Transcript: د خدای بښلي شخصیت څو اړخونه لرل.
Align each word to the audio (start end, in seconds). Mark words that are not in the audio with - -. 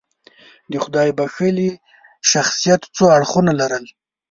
د 0.71 0.73
خدای 0.83 1.09
بښلي 1.17 1.69
شخصیت 2.31 2.81
څو 2.95 3.05
اړخونه 3.17 3.51
لرل. 3.59 3.85